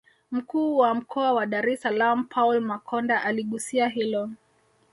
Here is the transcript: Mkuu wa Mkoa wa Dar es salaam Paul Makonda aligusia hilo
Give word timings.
Mkuu 0.31 0.77
wa 0.77 0.93
Mkoa 0.95 1.33
wa 1.33 1.45
Dar 1.45 1.69
es 1.69 1.81
salaam 1.81 2.25
Paul 2.27 2.59
Makonda 2.61 3.23
aligusia 3.23 3.87
hilo 3.87 4.29